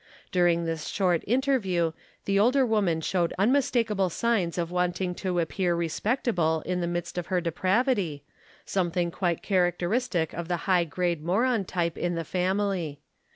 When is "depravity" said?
7.39-8.23